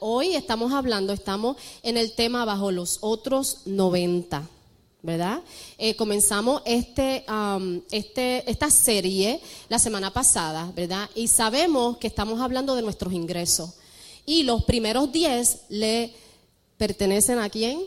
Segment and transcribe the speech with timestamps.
[0.00, 4.42] Hoy estamos hablando, estamos en el tema bajo los otros 90,
[5.00, 5.42] ¿verdad?
[5.78, 7.24] Eh, comenzamos este,
[7.92, 11.08] este, esta serie la semana pasada, ¿verdad?
[11.14, 13.74] Y sabemos que estamos hablando de nuestros ingresos.
[14.26, 16.14] Y los primeros 10 le
[16.76, 17.80] pertenecen a quién?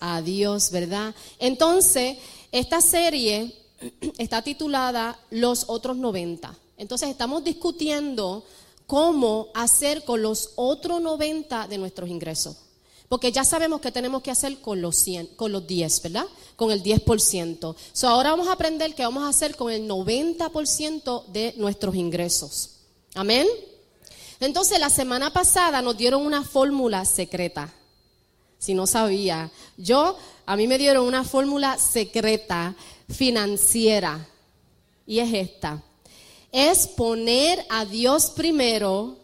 [0.00, 1.14] A Dios, ¿verdad?
[1.38, 2.18] Entonces,
[2.52, 3.54] esta serie
[4.18, 6.54] está titulada Los otros 90.
[6.76, 8.44] Entonces, estamos discutiendo
[8.88, 12.56] cómo hacer con los otros 90 de nuestros ingresos.
[13.06, 16.24] Porque ya sabemos que tenemos que hacer con los 100, con los 10, ¿verdad?
[16.56, 17.76] Con el 10%.
[17.92, 22.70] So, ahora vamos a aprender qué vamos a hacer con el 90% de nuestros ingresos.
[23.14, 23.46] Amén.
[24.40, 27.70] Entonces, la semana pasada nos dieron una fórmula secreta.
[28.58, 30.16] Si no sabía, yo,
[30.46, 32.74] a mí me dieron una fórmula secreta
[33.06, 34.26] financiera.
[35.06, 35.82] Y es esta
[36.52, 39.16] es poner a Dios primero,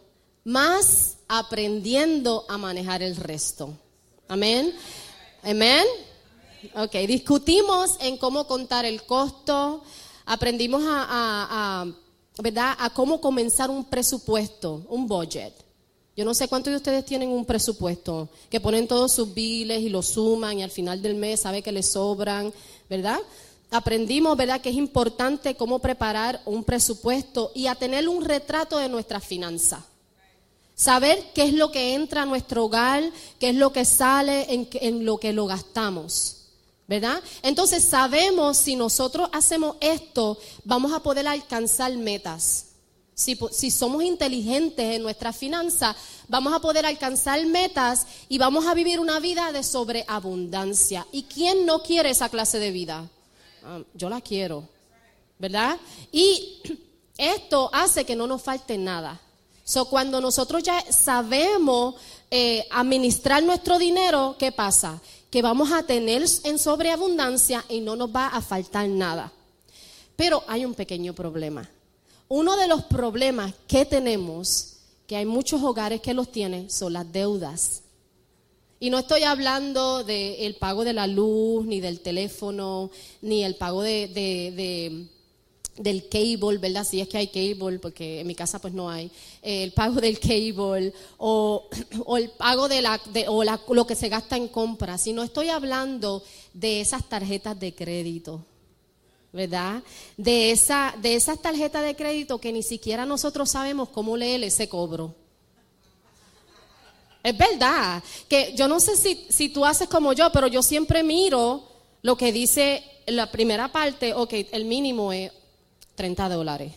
[0.43, 3.73] más aprendiendo a manejar el resto.
[4.27, 4.73] Amén.
[5.43, 5.85] Amén.
[6.75, 9.83] Ok, discutimos en cómo contar el costo,
[10.25, 11.85] aprendimos a,
[12.41, 12.75] ¿verdad?
[12.79, 15.53] a cómo comenzar un presupuesto, un budget.
[16.17, 19.89] Yo no sé cuántos de ustedes tienen un presupuesto, que ponen todos sus biles y
[19.89, 22.53] lo suman y al final del mes sabe que les sobran,
[22.89, 23.19] ¿verdad?
[23.71, 28.89] Aprendimos, ¿verdad?, que es importante cómo preparar un presupuesto y a tener un retrato de
[28.89, 29.85] nuestra finanza.
[30.75, 33.03] Saber qué es lo que entra a nuestro hogar,
[33.39, 36.41] qué es lo que sale en, en lo que lo gastamos.
[36.87, 37.23] ¿Verdad?
[37.41, 42.67] Entonces sabemos si nosotros hacemos esto, vamos a poder alcanzar metas.
[43.15, 45.95] Si, si, somos inteligentes en nuestra finanza,
[46.27, 51.07] vamos a poder alcanzar metas y vamos a vivir una vida de sobreabundancia.
[51.11, 53.09] ¿Y quién no quiere esa clase de vida?
[53.67, 54.63] Ah, yo la quiero,
[55.39, 55.77] ¿verdad?
[56.11, 56.61] Y
[57.17, 59.19] esto hace que no nos falte nada.
[59.63, 61.95] So, cuando nosotros ya sabemos
[62.29, 65.01] eh, administrar nuestro dinero, ¿qué pasa?
[65.31, 69.33] Que vamos a tener en sobreabundancia y no nos va a faltar nada.
[70.15, 71.67] Pero hay un pequeño problema.
[72.27, 74.77] Uno de los problemas que tenemos,
[75.07, 77.81] que hay muchos hogares que los tienen, son las deudas.
[78.85, 82.91] Y no estoy hablando del pago de la luz, ni del teléfono,
[83.23, 85.07] ni el pago de,
[85.75, 86.85] del cable, ¿verdad?
[86.87, 89.09] Si es que hay cable, porque en mi casa pues no hay.
[89.41, 91.67] el pago del cable o,
[92.15, 95.01] el pago de la, o lo que se gasta en compras.
[95.01, 96.21] Si no estoy hablando
[96.53, 98.45] de esas tarjetas de crédito.
[99.33, 99.81] ¿verdad?
[100.15, 104.69] De, esa, de esas tarjetas de crédito que ni siquiera nosotros sabemos cómo leer ese
[104.69, 105.24] cobro.
[107.25, 111.01] Es verdad, que yo no sé si, si tú haces como yo, pero yo siempre
[111.01, 111.63] miro
[112.03, 115.31] lo que dice la primera parte, ok, el mínimo es
[115.95, 116.73] 30 dólares,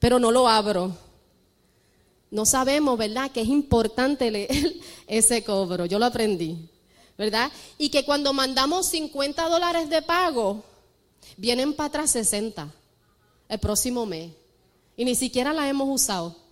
[0.00, 0.96] pero no lo abro.
[2.30, 4.74] No sabemos, ¿verdad?, que es importante leer
[5.06, 5.84] ese cobro.
[5.84, 6.66] Yo lo aprendí,
[7.18, 7.52] ¿verdad?
[7.76, 10.64] Y que cuando mandamos 50 dólares de pago,
[11.36, 12.72] vienen para atrás 60
[13.50, 14.32] el próximo mes.
[14.96, 16.43] Y ni siquiera la hemos usado.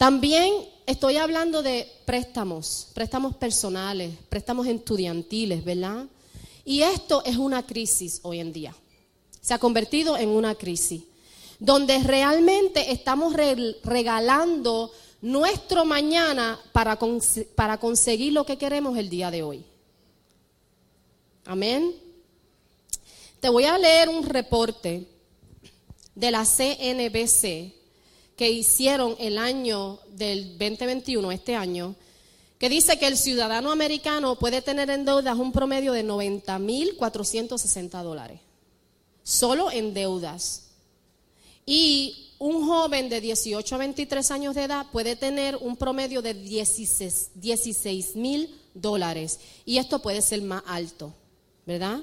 [0.00, 0.54] También
[0.86, 6.06] estoy hablando de préstamos, préstamos personales, préstamos estudiantiles, ¿verdad?
[6.64, 8.74] Y esto es una crisis hoy en día.
[9.42, 11.02] Se ha convertido en una crisis
[11.58, 13.34] donde realmente estamos
[13.82, 14.90] regalando
[15.20, 16.98] nuestro mañana para,
[17.54, 19.66] para conseguir lo que queremos el día de hoy.
[21.44, 21.94] Amén.
[23.38, 25.06] Te voy a leer un reporte
[26.14, 27.79] de la CNBC
[28.40, 31.94] que hicieron el año del 2021, este año,
[32.58, 38.40] que dice que el ciudadano americano puede tener en deudas un promedio de 90.460 dólares,
[39.22, 40.68] solo en deudas.
[41.66, 46.32] Y un joven de 18 a 23 años de edad puede tener un promedio de
[46.32, 49.38] 16 mil dólares.
[49.66, 51.12] Y esto puede ser más alto,
[51.66, 52.00] ¿verdad?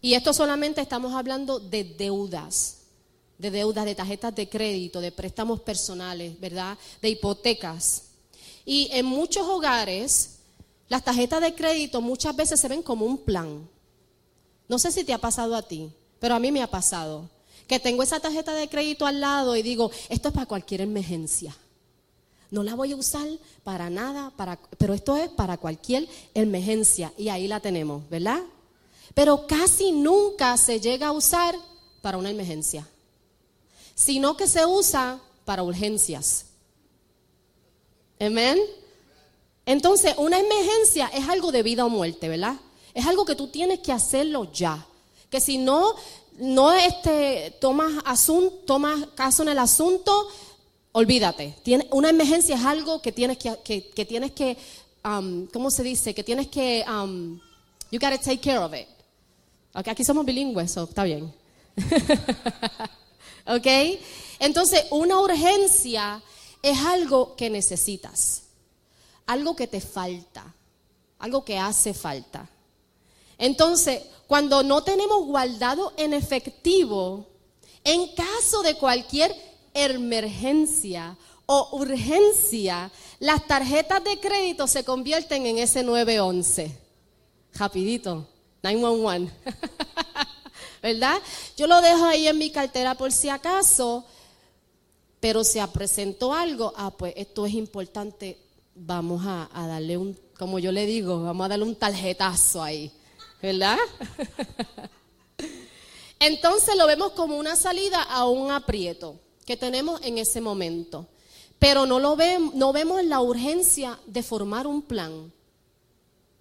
[0.00, 2.78] Y esto solamente estamos hablando de deudas
[3.38, 6.78] de deudas, de tarjetas de crédito, de préstamos personales, ¿verdad?
[7.02, 8.04] De hipotecas.
[8.64, 10.36] Y en muchos hogares,
[10.88, 13.68] las tarjetas de crédito muchas veces se ven como un plan.
[14.68, 17.28] No sé si te ha pasado a ti, pero a mí me ha pasado.
[17.66, 21.56] Que tengo esa tarjeta de crédito al lado y digo, esto es para cualquier emergencia.
[22.50, 23.26] No la voy a usar
[23.64, 27.12] para nada, para, pero esto es para cualquier emergencia.
[27.18, 28.40] Y ahí la tenemos, ¿verdad?
[29.14, 31.54] Pero casi nunca se llega a usar
[32.00, 32.86] para una emergencia
[33.94, 36.46] sino que se usa para urgencias.
[38.20, 38.58] Amén.
[39.66, 42.56] Entonces, una emergencia es algo de vida o muerte, ¿verdad?
[42.92, 44.86] Es algo que tú tienes que hacerlo ya.
[45.30, 45.94] Que si no,
[46.38, 47.92] no este, tomas,
[48.66, 50.28] tomas caso en el asunto,
[50.92, 51.56] olvídate.
[51.62, 54.56] Tiene, una emergencia es algo que tienes que, que, tienes que
[55.04, 56.14] um, ¿cómo se dice?
[56.14, 57.38] Que tienes que, um,
[57.90, 58.88] you gotta take care of it.
[59.74, 61.32] Okay, aquí somos bilingües, so está bien.
[63.46, 63.66] ¿Ok?
[64.38, 66.22] Entonces, una urgencia
[66.62, 68.44] es algo que necesitas,
[69.26, 70.54] algo que te falta,
[71.18, 72.48] algo que hace falta.
[73.36, 77.26] Entonces, cuando no tenemos guardado en efectivo,
[77.84, 79.34] en caso de cualquier
[79.74, 86.74] emergencia o urgencia, las tarjetas de crédito se convierten en ese 911.
[87.54, 88.26] Rapidito,
[88.62, 89.32] 911.
[90.84, 91.16] ¿Verdad?
[91.56, 94.04] Yo lo dejo ahí en mi cartera por si acaso,
[95.18, 98.36] pero se presentó algo, ah, pues esto es importante,
[98.74, 102.92] vamos a, darle un, como yo le digo, vamos a darle un tarjetazo ahí,
[103.40, 103.78] ¿verdad?
[106.20, 111.06] Entonces lo vemos como una salida a un aprieto que tenemos en ese momento.
[111.58, 115.32] Pero no, lo vemos, no vemos la urgencia de formar un plan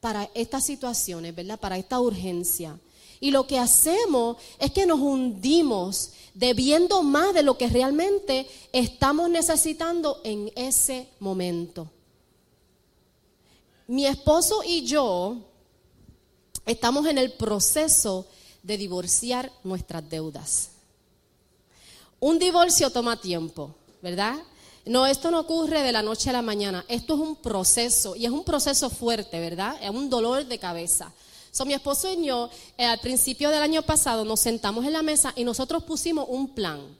[0.02, 1.58] para estas situaciones, ¿verdad?
[1.58, 2.78] Para esta urgencia.
[3.24, 9.30] Y lo que hacemos es que nos hundimos debiendo más de lo que realmente estamos
[9.30, 11.90] necesitando en ese momento.
[13.88, 15.38] Mi esposo y yo
[16.66, 18.28] estamos en el proceso
[18.62, 20.72] de divorciar nuestras deudas.
[22.20, 24.36] Un divorcio toma tiempo, ¿verdad?
[24.86, 26.84] No, esto no ocurre de la noche a la mañana.
[26.90, 29.78] Esto es un proceso y es un proceso fuerte, ¿verdad?
[29.82, 31.14] Es un dolor de cabeza.
[31.54, 35.04] So, mi esposo y yo, eh, al principio del año pasado, nos sentamos en la
[35.04, 36.98] mesa y nosotros pusimos un plan,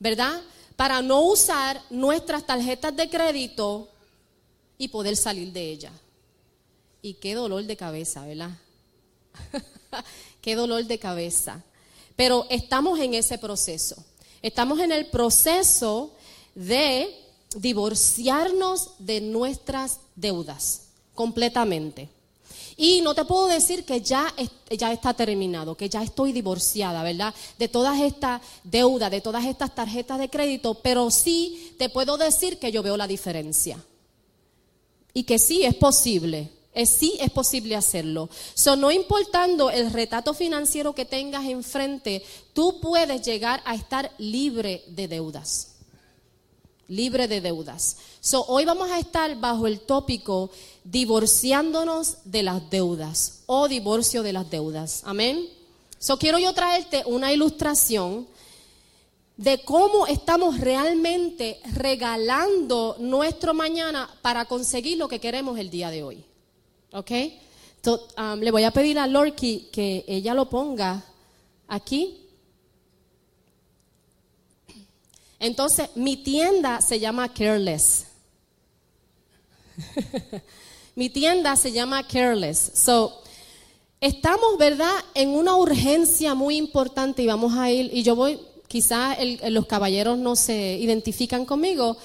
[0.00, 0.42] ¿verdad?
[0.74, 3.88] Para no usar nuestras tarjetas de crédito
[4.76, 5.92] y poder salir de ellas.
[7.00, 8.50] Y qué dolor de cabeza, ¿verdad?
[10.40, 11.62] qué dolor de cabeza.
[12.16, 14.04] Pero estamos en ese proceso.
[14.42, 16.12] Estamos en el proceso
[16.56, 17.16] de
[17.54, 22.13] divorciarnos de nuestras deudas completamente.
[22.76, 24.34] Y no te puedo decir que ya,
[24.70, 27.34] ya está terminado, que ya estoy divorciada, ¿verdad?
[27.58, 32.58] De todas estas deudas, de todas estas tarjetas de crédito, pero sí te puedo decir
[32.58, 33.78] que yo veo la diferencia.
[35.12, 36.50] Y que sí es posible.
[36.72, 38.28] Es, sí es posible hacerlo.
[38.54, 44.82] So, no importando el retrato financiero que tengas enfrente, tú puedes llegar a estar libre
[44.88, 45.73] de deudas.
[46.88, 47.96] Libre de deudas.
[48.20, 50.50] So, hoy vamos a estar bajo el tópico
[50.84, 55.02] divorciándonos de las deudas o divorcio de las deudas.
[55.04, 55.48] Amén.
[55.98, 58.26] So, quiero yo traerte una ilustración
[59.36, 66.02] de cómo estamos realmente regalando nuestro mañana para conseguir lo que queremos el día de
[66.02, 66.24] hoy.
[66.92, 67.10] ¿Ok?
[67.86, 71.04] Um, le voy a pedir a Lorky que ella lo ponga
[71.68, 72.23] aquí.
[75.44, 78.06] Entonces, mi tienda se llama Careless.
[80.94, 82.72] mi tienda se llama Careless.
[82.74, 83.20] So,
[84.00, 89.18] estamos, ¿verdad?, en una urgencia muy importante y vamos a ir, y yo voy, quizás
[89.50, 91.98] los caballeros no se identifican conmigo,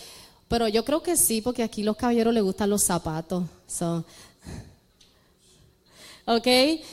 [0.49, 3.45] pero yo creo que sí, porque aquí los caballeros les gustan los zapatos.
[3.67, 4.03] So,
[6.29, 6.47] ¿Ok?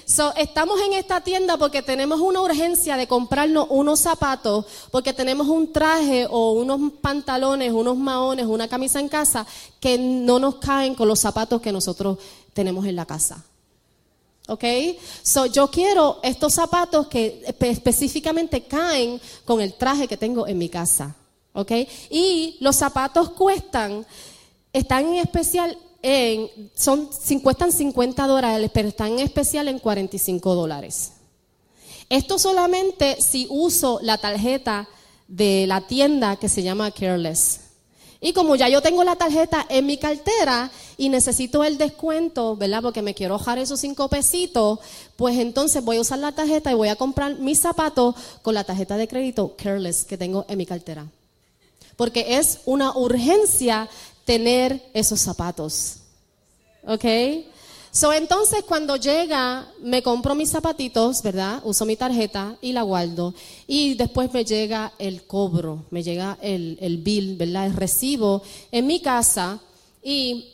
[0.06, 5.46] So, estamos en esta tienda porque tenemos una urgencia de comprarnos unos zapatos, porque tenemos
[5.48, 9.46] un traje o unos pantalones, unos maones, una camisa en casa
[9.78, 12.16] que no nos caen con los zapatos que nosotros
[12.54, 13.44] tenemos en la casa.
[14.48, 14.64] ¿Ok?
[15.22, 20.70] So, yo quiero estos zapatos que específicamente caen con el traje que tengo en mi
[20.70, 21.14] casa.
[21.52, 21.72] ¿Ok?
[22.08, 24.06] Y los zapatos cuestan,
[24.72, 25.76] están en especial
[26.74, 27.08] son,
[27.42, 31.12] cuestan 50 dólares, pero están en especial en 45 dólares.
[32.08, 34.88] Esto solamente si uso la tarjeta
[35.26, 37.60] de la tienda que se llama Careless.
[38.20, 42.82] Y como ya yo tengo la tarjeta en mi cartera y necesito el descuento, ¿verdad?
[42.82, 44.78] Porque me quiero bajar esos cinco pesitos,
[45.16, 48.64] pues entonces voy a usar la tarjeta y voy a comprar mis zapatos con la
[48.64, 51.06] tarjeta de crédito Careless que tengo en mi cartera.
[51.96, 53.88] Porque es una urgencia
[54.26, 55.96] tener esos zapatos.
[56.86, 57.04] ¿Ok?
[57.90, 61.62] So, entonces cuando llega, me compro mis zapatitos, ¿verdad?
[61.64, 63.32] Uso mi tarjeta y la guardo.
[63.66, 67.64] Y después me llega el cobro, me llega el, el bill, ¿verdad?
[67.64, 69.60] El recibo en mi casa
[70.02, 70.52] y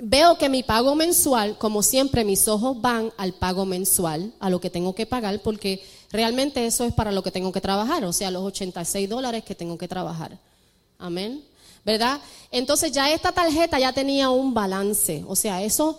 [0.00, 4.60] veo que mi pago mensual, como siempre, mis ojos van al pago mensual, a lo
[4.60, 8.12] que tengo que pagar, porque realmente eso es para lo que tengo que trabajar, o
[8.12, 10.38] sea, los 86 dólares que tengo que trabajar.
[10.96, 11.42] Amén.
[11.84, 12.20] ¿Verdad?
[12.50, 15.98] Entonces ya esta tarjeta ya tenía un balance, o sea, eso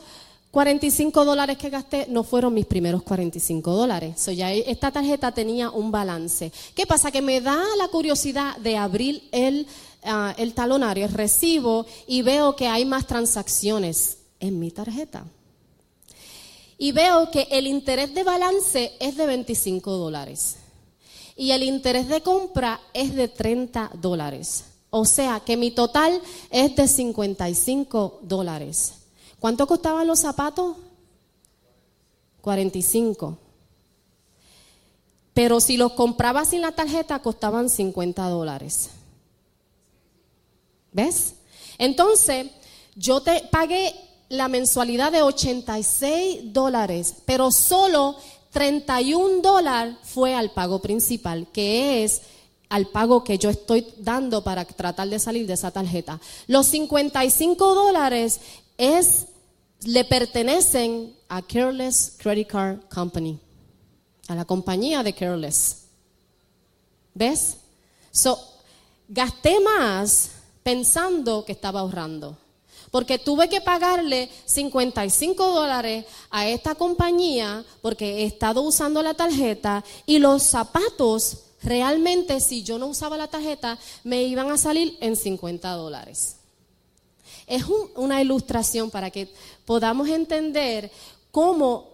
[0.51, 4.19] 45 dólares que gasté no fueron mis primeros 45 dólares.
[4.19, 6.51] So ya esta tarjeta tenía un balance.
[6.75, 7.09] ¿Qué pasa?
[7.09, 9.65] Que me da la curiosidad de abrir el,
[10.03, 15.25] ah, el talonario, el recibo, y veo que hay más transacciones en mi tarjeta.
[16.77, 20.57] Y veo que el interés de balance es de 25 dólares.
[21.37, 24.65] Y el interés de compra es de 30 dólares.
[24.91, 26.21] O sea que mi total
[26.51, 28.93] es de 55 dólares.
[29.39, 30.75] ¿Cuánto costaban los zapatos?
[32.41, 33.37] 45.
[35.33, 38.89] Pero si los compraba sin la tarjeta, costaban 50 dólares.
[40.91, 41.35] ¿Ves?
[41.77, 42.47] Entonces,
[42.95, 43.95] yo te pagué
[44.27, 48.17] la mensualidad de 86 dólares, pero solo
[48.51, 52.21] 31 dólares fue al pago principal, que es
[52.71, 56.21] al pago que yo estoy dando para tratar de salir de esa tarjeta.
[56.47, 58.39] Los 55 dólares
[58.77, 59.27] es
[59.83, 63.37] le pertenecen a Careless Credit Card Company,
[64.29, 65.81] a la compañía de Careless.
[67.13, 67.57] ¿Ves?
[68.09, 68.39] So,
[69.09, 70.29] gasté más
[70.63, 72.37] pensando que estaba ahorrando.
[72.89, 79.83] Porque tuve que pagarle 55 dólares a esta compañía porque he estado usando la tarjeta
[80.05, 85.15] y los zapatos realmente si yo no usaba la tarjeta me iban a salir en
[85.15, 86.37] 50 dólares.
[87.47, 87.63] Es
[87.95, 89.31] una ilustración para que
[89.65, 90.91] podamos entender
[91.31, 91.89] cómo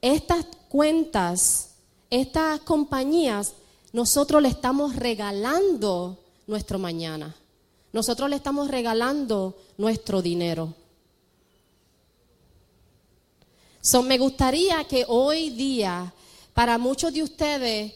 [0.00, 1.70] estas cuentas,
[2.10, 3.54] estas compañías,
[3.92, 7.36] nosotros le estamos regalando nuestro mañana.
[7.92, 10.74] Nosotros le estamos regalando nuestro dinero.
[14.04, 16.12] me gustaría que hoy día,
[16.54, 17.92] para muchos de ustedes,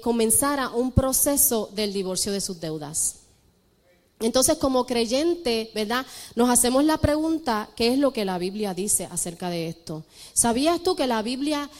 [0.00, 3.16] comenzara un proceso del divorcio de sus deudas.
[4.20, 6.04] Entonces, como creyente, ¿verdad?
[6.34, 10.04] Nos hacemos la pregunta, ¿qué es lo que la Biblia dice acerca de esto?
[10.34, 11.70] ¿Sabías tú que la Biblia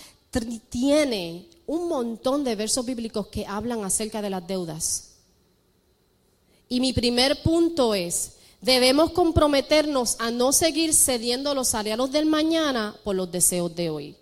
[0.71, 5.11] tiene un montón de versos bíblicos que hablan acerca de las deudas?
[6.67, 12.97] Y mi primer punto es, debemos comprometernos a no seguir cediendo los salarios del mañana
[13.05, 14.17] por los deseos de hoy.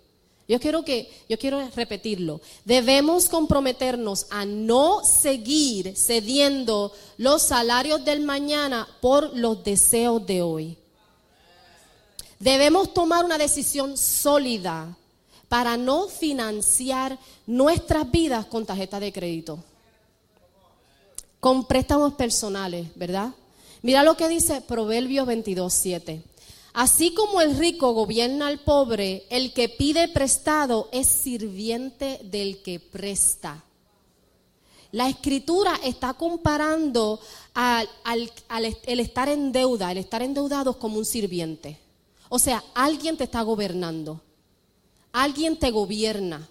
[0.49, 2.41] Yo quiero que yo quiero repetirlo.
[2.65, 10.77] Debemos comprometernos a no seguir cediendo los salarios del mañana por los deseos de hoy.
[12.39, 14.97] Debemos tomar una decisión sólida
[15.47, 19.63] para no financiar nuestras vidas con tarjeta de crédito.
[21.39, 23.29] Con préstamos personales, ¿verdad?
[23.83, 26.23] Mira lo que dice Proverbios 22, 7.
[26.79, 32.79] Así como el rico gobierna al pobre, el que pide prestado es sirviente del que
[32.79, 33.65] presta.
[34.93, 37.19] La escritura está comparando
[37.53, 37.89] al,
[38.85, 41.77] el estar en deuda, el estar endeudados como un sirviente.
[42.29, 44.21] O sea, alguien te está gobernando.
[45.11, 46.47] Alguien te gobierna.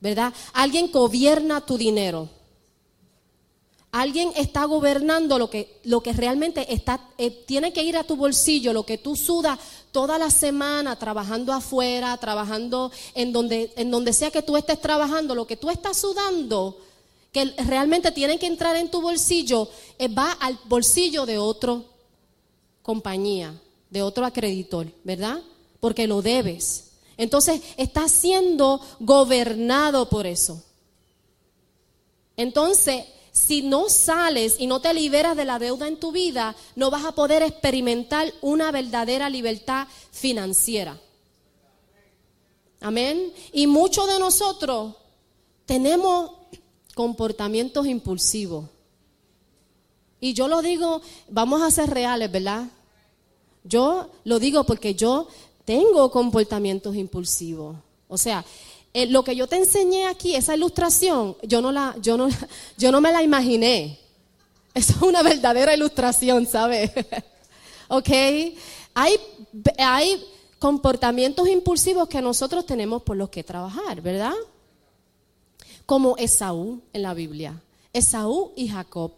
[0.00, 0.32] ¿Verdad?
[0.54, 2.30] Alguien gobierna tu dinero.
[3.96, 8.14] Alguien está gobernando lo que, lo que realmente está, eh, tiene que ir a tu
[8.14, 9.58] bolsillo, lo que tú sudas
[9.90, 15.34] toda la semana trabajando afuera, trabajando en donde, en donde sea que tú estés trabajando,
[15.34, 16.76] lo que tú estás sudando,
[17.32, 21.80] que realmente tiene que entrar en tu bolsillo, eh, va al bolsillo de otra
[22.82, 25.40] compañía, de otro acreditor, ¿verdad?
[25.80, 26.90] Porque lo debes.
[27.16, 30.62] Entonces, estás siendo gobernado por eso.
[32.36, 36.90] Entonces, si no sales y no te liberas de la deuda en tu vida, no
[36.90, 40.98] vas a poder experimentar una verdadera libertad financiera.
[42.80, 43.30] Amén.
[43.52, 44.94] Y muchos de nosotros
[45.66, 46.30] tenemos
[46.94, 48.64] comportamientos impulsivos.
[50.18, 52.66] Y yo lo digo, vamos a ser reales, ¿verdad?
[53.64, 55.28] Yo lo digo porque yo
[55.66, 57.76] tengo comportamientos impulsivos.
[58.08, 58.46] O sea,
[58.96, 62.28] eh, lo que yo te enseñé aquí, esa ilustración, yo no, la, yo, no,
[62.78, 64.00] yo no me la imaginé.
[64.72, 66.92] Es una verdadera ilustración, ¿sabes?
[67.88, 68.08] ¿Ok?
[68.94, 69.20] Hay,
[69.76, 70.24] hay
[70.58, 74.32] comportamientos impulsivos que nosotros tenemos por los que trabajar, ¿verdad?
[75.84, 77.60] Como Esaú en la Biblia.
[77.92, 79.12] Esaú y Jacob,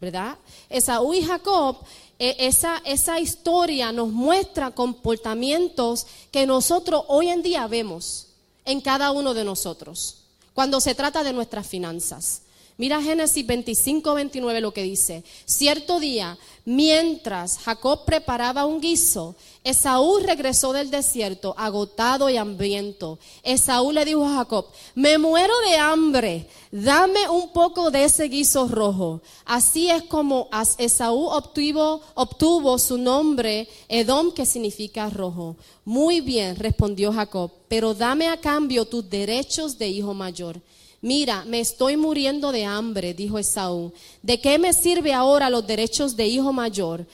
[0.00, 0.36] ¿verdad?
[0.68, 1.76] Esaú y Jacob,
[2.18, 8.31] e, esa, esa historia nos muestra comportamientos que nosotros hoy en día vemos
[8.64, 10.18] en cada uno de nosotros
[10.54, 12.42] cuando se trata de nuestras finanzas.
[12.78, 15.22] Mira Génesis 25, 29 lo que dice.
[15.44, 23.18] Cierto día, mientras Jacob preparaba un guiso, Esaú regresó del desierto, agotado y hambriento.
[23.42, 28.66] Esaú le dijo a Jacob, me muero de hambre, dame un poco de ese guiso
[28.66, 29.20] rojo.
[29.44, 30.48] Así es como
[30.78, 35.56] Esaú obtuvo, obtuvo su nombre, Edom, que significa rojo.
[35.84, 40.60] Muy bien, respondió Jacob, pero dame a cambio tus derechos de hijo mayor.
[41.02, 43.92] Mira, me estoy muriendo de hambre, dijo Esaú.
[44.22, 47.04] ¿De qué me sirve ahora los derechos de hijo mayor?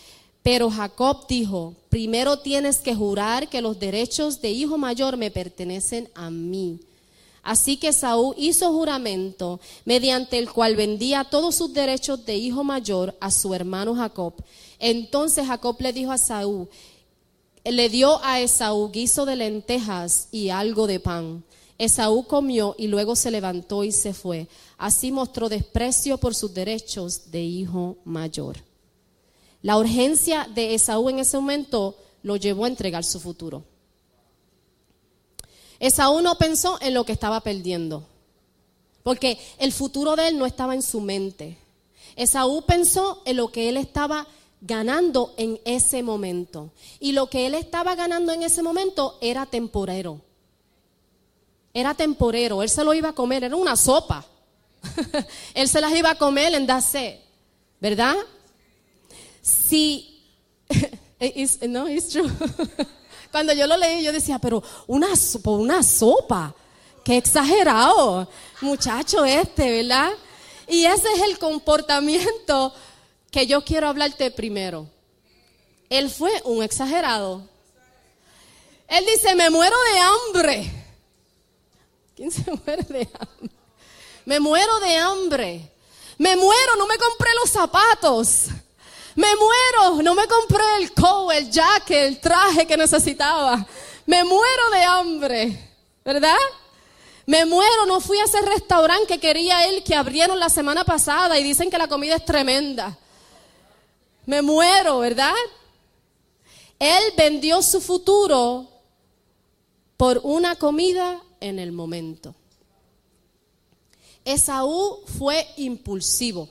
[0.43, 6.11] Pero Jacob dijo, primero tienes que jurar que los derechos de hijo mayor me pertenecen
[6.15, 6.79] a mí.
[7.43, 13.17] Así que Esaú hizo juramento mediante el cual vendía todos sus derechos de hijo mayor
[13.21, 14.35] a su hermano Jacob.
[14.79, 16.69] Entonces Jacob le dijo a Esaú,
[17.65, 21.43] le dio a Esaú guiso de lentejas y algo de pan.
[21.79, 24.49] Esaú comió y luego se levantó y se fue.
[24.77, 28.57] Así mostró desprecio por sus derechos de hijo mayor.
[29.63, 33.63] La urgencia de Esaú en ese momento lo llevó a entregar su futuro.
[35.79, 38.05] Esaú no pensó en lo que estaba perdiendo,
[39.05, 41.57] porque el futuro de él no estaba en su mente.
[42.17, 44.27] Esaú pensó en lo que él estaba
[44.61, 46.73] ganando en ese momento.
[46.99, 50.21] Y lo que él estaba ganando en ese momento era temporero
[51.73, 54.25] era temporero, él se lo iba a comer, era una sopa.
[55.55, 57.21] él se las iba a comer en Dase,
[57.81, 58.15] ¿verdad?
[59.43, 60.25] Si,
[61.69, 62.31] no, es true.
[63.31, 65.09] Cuando yo lo leí, yo decía, pero una,
[65.45, 66.55] una sopa,
[67.05, 68.29] qué exagerado,
[68.61, 70.11] muchacho este, ¿verdad?
[70.67, 72.73] Y ese es el comportamiento
[73.31, 74.87] que yo quiero hablarte primero.
[75.91, 77.43] Él fue un exagerado.
[78.89, 80.78] Él dice, me muero de hambre.
[82.19, 83.57] ¿Quién se muere de hambre?
[84.25, 85.73] Me muero de hambre.
[86.19, 88.47] Me muero, no me compré los zapatos.
[89.15, 93.65] Me muero, no me compré el coat, el jacket, el traje que necesitaba.
[94.05, 96.37] Me muero de hambre, ¿verdad?
[97.25, 101.39] Me muero, no fui a ese restaurante que quería él que abrieron la semana pasada
[101.39, 102.99] y dicen que la comida es tremenda.
[104.27, 105.37] Me muero, ¿verdad?
[106.81, 108.67] Él vendió su futuro
[109.97, 112.35] por una comida en el momento.
[114.25, 116.49] Esaú fue impulsivo.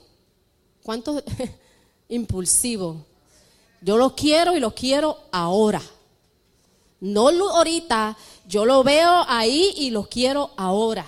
[0.84, 1.24] ¿Cuánto
[2.10, 3.06] impulsivo?
[3.82, 5.82] Yo lo quiero y lo quiero ahora.
[7.00, 11.06] No ahorita, yo lo veo ahí y lo quiero ahora.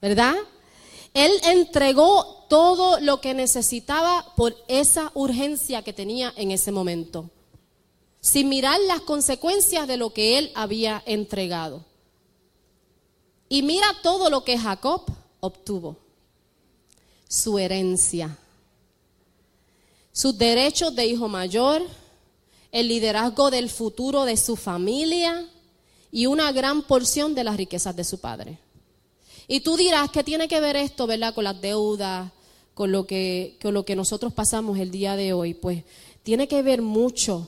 [0.00, 0.34] ¿Verdad?
[1.12, 7.30] Él entregó todo lo que necesitaba por esa urgencia que tenía en ese momento,
[8.20, 11.84] sin mirar las consecuencias de lo que él había entregado.
[13.54, 15.02] Y mira todo lo que Jacob
[15.38, 15.96] obtuvo.
[17.28, 18.36] Su herencia,
[20.12, 21.80] sus derechos de hijo mayor,
[22.72, 25.48] el liderazgo del futuro de su familia
[26.10, 28.58] y una gran porción de las riquezas de su padre.
[29.46, 32.32] Y tú dirás, ¿qué tiene que ver esto, verdad, con las deudas,
[32.74, 35.54] con lo que, con lo que nosotros pasamos el día de hoy?
[35.54, 35.84] Pues
[36.24, 37.46] tiene que ver mucho,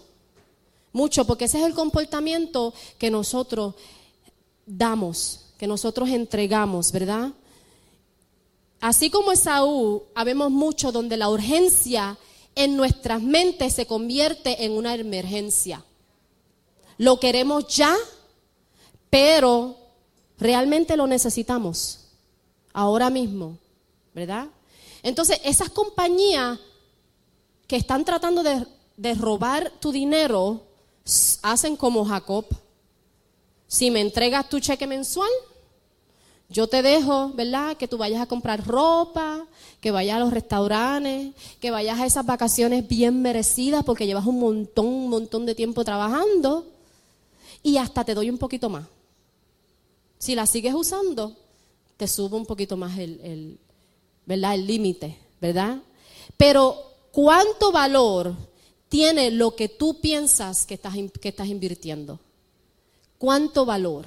[0.92, 3.75] mucho, porque ese es el comportamiento que nosotros
[4.66, 7.33] damos que nosotros entregamos, ¿verdad?
[8.81, 12.19] Así como Esaú, habemos mucho donde la urgencia
[12.55, 15.85] en nuestras mentes se convierte en una emergencia.
[16.99, 17.95] Lo queremos ya,
[19.11, 19.77] pero
[20.38, 22.09] realmente lo necesitamos
[22.73, 23.59] ahora mismo,
[24.14, 24.49] ¿verdad?
[25.03, 26.59] Entonces, esas compañías
[27.66, 28.66] que están tratando de,
[28.97, 30.62] de robar tu dinero
[31.42, 32.47] hacen como Jacob
[33.66, 35.31] si me entregas tu cheque mensual,
[36.48, 37.76] yo te dejo, ¿verdad?
[37.76, 39.46] Que tú vayas a comprar ropa,
[39.81, 44.38] que vayas a los restaurantes, que vayas a esas vacaciones bien merecidas porque llevas un
[44.38, 46.66] montón, un montón de tiempo trabajando
[47.62, 48.87] y hasta te doy un poquito más.
[50.18, 51.37] Si la sigues usando,
[51.96, 53.59] te subo un poquito más el,
[54.24, 54.55] ¿verdad?
[54.55, 55.79] El límite, ¿verdad?
[56.37, 56.76] Pero
[57.11, 58.35] ¿cuánto valor
[58.88, 62.20] tiene lo que tú piensas que estás, que estás invirtiendo?
[63.18, 64.07] ¿Cuánto valor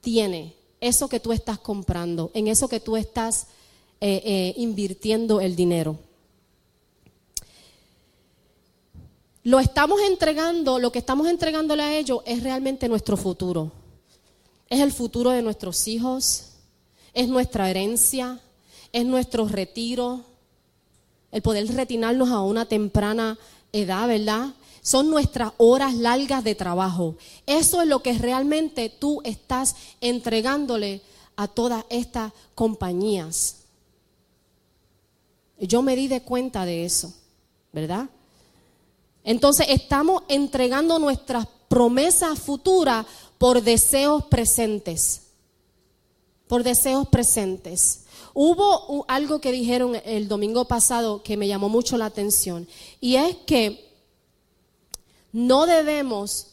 [0.00, 3.46] tiene eso que tú estás comprando, en eso que tú estás
[4.00, 5.98] eh, eh, invirtiendo el dinero?
[9.42, 13.70] Lo estamos entregando, lo que estamos entregándole a ellos es realmente nuestro futuro.
[14.68, 16.46] Es el futuro de nuestros hijos,
[17.14, 18.40] es nuestra herencia,
[18.92, 20.24] es nuestro retiro,
[21.30, 23.38] el poder retirarnos a una temprana
[23.72, 24.54] edad, ¿verdad?
[24.86, 27.16] Son nuestras horas largas de trabajo.
[27.44, 31.02] Eso es lo que realmente tú estás entregándole
[31.34, 33.56] a todas estas compañías.
[35.58, 37.12] Yo me di de cuenta de eso,
[37.72, 38.08] ¿verdad?
[39.24, 43.06] Entonces estamos entregando nuestras promesas futuras
[43.38, 45.22] por deseos presentes.
[46.46, 48.04] Por deseos presentes.
[48.34, 52.68] Hubo algo que dijeron el domingo pasado que me llamó mucho la atención
[53.00, 53.85] y es que
[55.36, 56.46] no debemos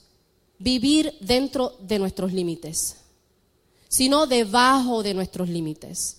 [0.60, 2.98] vivir dentro de nuestros límites,
[3.88, 6.18] sino debajo de nuestros límites.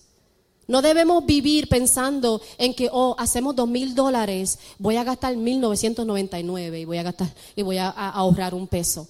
[0.66, 5.60] No debemos vivir pensando en que, oh, hacemos dos mil dólares, voy a gastar mil
[5.60, 9.08] novecientos noventa y nueve y voy a gastar y voy a, ahorrar un peso.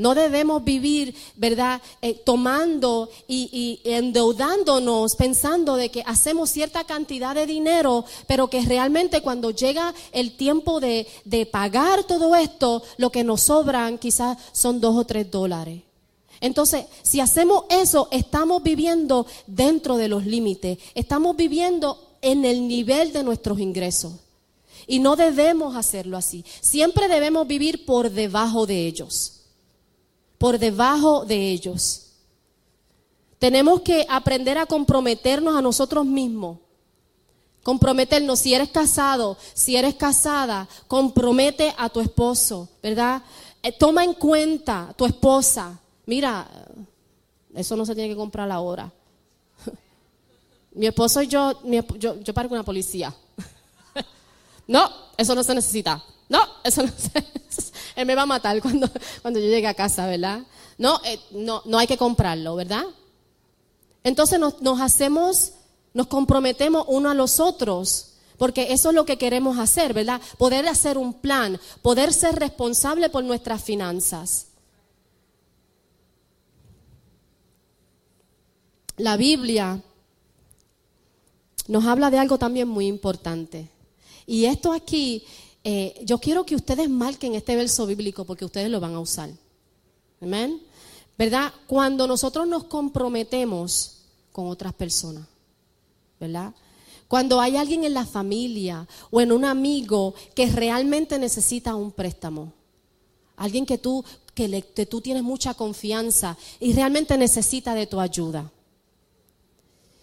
[0.00, 7.44] No debemos vivir, ¿verdad?, eh, tomando y, endeudándonos pensando de que hacemos cierta cantidad de
[7.44, 13.24] dinero, pero que realmente cuando llega el tiempo de, de pagar todo esto, lo que
[13.24, 15.82] nos sobran quizás son dos o tres dólares.
[16.40, 23.12] Entonces, si hacemos eso, estamos viviendo dentro de los límites, estamos viviendo en el nivel
[23.12, 24.14] de nuestros ingresos.
[24.86, 26.42] Y no debemos hacerlo así.
[26.62, 29.39] Siempre debemos vivir por debajo de ellos.
[30.40, 32.06] Por debajo de ellos.
[33.38, 36.56] Tenemos que aprender a comprometernos a nosotros mismos.
[37.62, 43.22] Comprometernos, si eres casado, si eres casada, compromete a tu esposo, ¿verdad?
[43.62, 46.48] Eh, toma en cuenta a tu esposa, mira,
[47.54, 48.90] eso no se tiene que comprar ahora.
[50.72, 51.60] Mi esposo y yo,
[51.98, 53.14] yo, yo parezco una policía.
[54.66, 56.02] no, eso no se necesita.
[56.30, 57.12] No, eso no se
[57.96, 58.88] Él me va a matar cuando,
[59.20, 60.40] cuando yo llegue a casa, ¿verdad?
[60.78, 62.84] No, eh, no, no hay que comprarlo, ¿verdad?
[64.02, 65.52] Entonces nos, nos hacemos,
[65.92, 70.22] nos comprometemos uno a los otros, porque eso es lo que queremos hacer, ¿verdad?
[70.38, 74.46] Poder hacer un plan, poder ser responsable por nuestras finanzas.
[79.00, 79.82] la Biblia
[81.68, 83.68] nos habla de algo también muy importante.
[84.26, 85.24] Y esto aquí,
[85.62, 89.30] eh, yo quiero que ustedes marquen este verso bíblico porque ustedes lo van a usar.
[90.20, 90.60] Amén.
[91.18, 91.52] ¿Verdad?
[91.66, 95.26] Cuando nosotros nos comprometemos con otras personas,
[96.18, 96.54] ¿verdad?
[97.08, 102.52] Cuando hay alguien en la familia o en un amigo que realmente necesita un préstamo,
[103.36, 108.50] alguien que tú, que, tú tienes mucha confianza y realmente necesita de tu ayuda.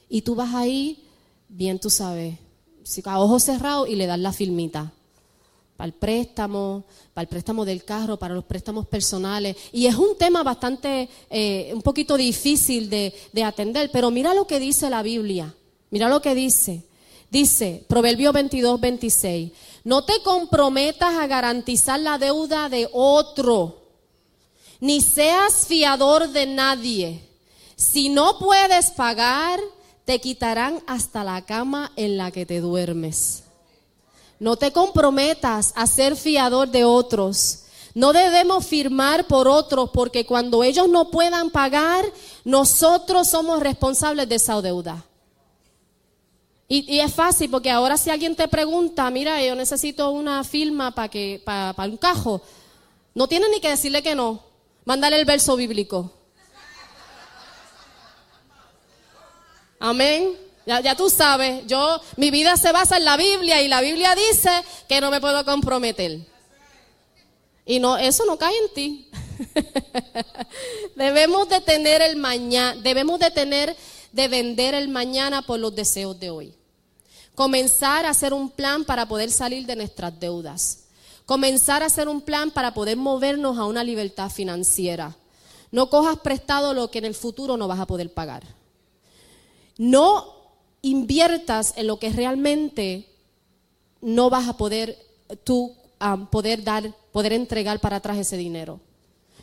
[0.10, 1.04] Y tú vas ahí,
[1.48, 2.38] bien tú sabes,
[3.06, 4.94] a ojos cerrados y le das la filmita.
[5.78, 9.56] Para el préstamo, para el préstamo del carro, para los préstamos personales.
[9.72, 14.48] Y es un tema bastante, eh, un poquito difícil de, de atender, pero mira lo
[14.48, 15.54] que dice la Biblia.
[15.92, 16.84] Mira lo que dice.
[17.30, 19.52] Dice, Proverbio 22, 26,
[19.84, 23.82] no te comprometas a garantizar la deuda de otro,
[24.80, 27.22] ni seas fiador de nadie.
[27.76, 29.60] Si no puedes pagar,
[30.06, 33.44] te quitarán hasta la cama en la que te duermes.
[34.40, 37.64] No te comprometas a ser fiador de otros.
[37.94, 42.06] No debemos firmar por otros porque cuando ellos no puedan pagar,
[42.44, 45.04] nosotros somos responsables de esa deuda.
[46.70, 51.08] Y, es fácil porque ahora si alguien te pregunta, mira, yo necesito una firma para
[51.08, 52.42] que para, un cajo,
[53.16, 54.44] no tienes ni que decirle que no.
[54.86, 56.12] Mándale el verso bíblico.
[59.80, 60.47] Amén.
[60.68, 64.50] Ya, tú sabes, yo, mi vida se basa en la Biblia y la Biblia dice
[64.90, 66.20] que no me puedo comprometer.
[67.66, 69.10] Y no, eso no cae en ti.
[70.98, 73.78] debemos de tener el mañana, debemos de tener,
[74.12, 76.54] de vender el mañana por los deseos de hoy.
[77.34, 80.80] Comenzar a hacer un plan para poder salir de nuestras deudas.
[81.26, 85.16] Comenzar a hacer un plan para poder movernos a una libertad financiera.
[85.72, 88.44] No cojas prestado lo que en el futuro no vas a poder pagar.
[89.78, 90.37] No
[90.82, 93.08] inviertas en lo que realmente
[94.02, 94.98] no vas a poder
[95.44, 95.76] tú
[96.30, 98.80] poder dar, poder entregar para atrás ese dinero.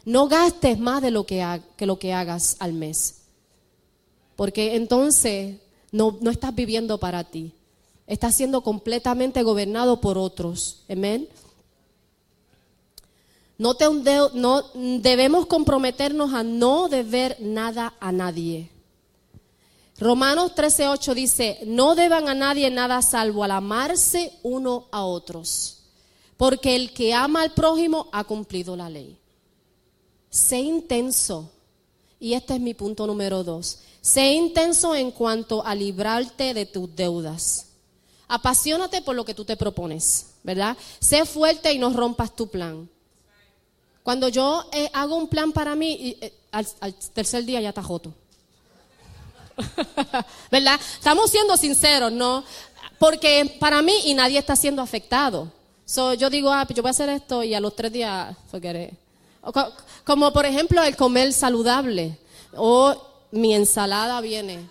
[0.05, 1.44] No gastes más de lo que,
[1.77, 3.23] que lo que hagas al mes.
[4.37, 5.57] Porque entonces
[5.92, 7.53] no, no estás viviendo para ti.
[8.07, 10.85] Estás siendo completamente gobernado por otros.
[10.88, 11.29] Amén.
[13.57, 13.87] No, te,
[14.35, 18.70] no debemos comprometernos a no deber nada a nadie.
[19.99, 25.83] Romanos 13:8 dice, no deban a nadie nada salvo al amarse uno a otros,
[26.37, 29.17] porque el que ama al prójimo ha cumplido la ley.
[30.31, 31.53] Sé intenso,
[32.19, 36.95] y este es mi punto número dos, sé intenso en cuanto a librarte de tus
[36.97, 37.67] deudas.
[38.27, 40.77] Apasionate por lo que tú te propones, ¿verdad?
[40.99, 42.89] Sé fuerte y no rompas tu plan.
[44.03, 47.83] Cuando yo eh, hago un plan para mí, eh, al, al tercer día ya está
[47.83, 48.13] joto.
[50.51, 50.81] ¿Verdad?
[50.99, 52.45] Estamos siendo sinceros, ¿no?
[52.99, 55.51] Porque para mí y nadie está siendo afectado.
[55.85, 58.35] So, yo digo, ah, pues yo voy a hacer esto y a los tres días,
[58.51, 58.95] forget
[60.05, 62.19] Como por ejemplo el comer saludable
[62.57, 62.95] o
[63.33, 64.69] mi ensalada viene,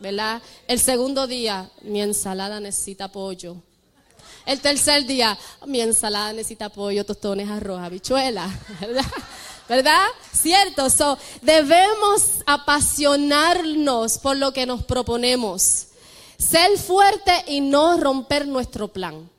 [0.00, 0.42] ¿verdad?
[0.66, 3.56] El segundo día, mi ensalada necesita pollo.
[4.46, 8.48] El tercer día, mi ensalada necesita pollo, tostones, arroz, habichuela,
[8.80, 9.04] ¿verdad?
[9.70, 10.08] ¿Verdad?
[10.32, 10.90] Cierto.
[10.90, 15.86] So, debemos apasionarnos por lo que nos proponemos.
[16.36, 19.30] Ser fuerte y no romper nuestro plan.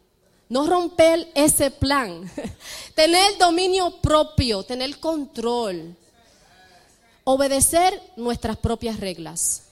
[0.48, 2.32] No romper ese plan.
[2.96, 5.98] tener dominio propio, tener control.
[7.26, 9.64] Obedecer nuestras propias reglas.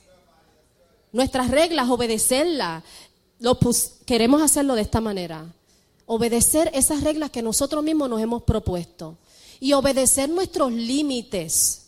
[1.14, 2.84] Nuestras reglas, obedecerlas.
[4.06, 5.46] queremos hacerlo de esta manera.
[6.06, 9.16] Obedecer esas reglas que nosotros mismos nos hemos propuesto
[9.60, 11.88] y obedecer nuestros límites.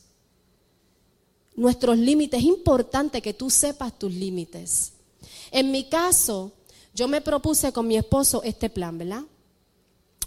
[1.56, 4.94] Nuestros límites, es importante que tú sepas tus límites.
[5.52, 6.54] En mi caso,
[6.94, 9.24] yo me propuse con mi esposo este plan, ¿verdad?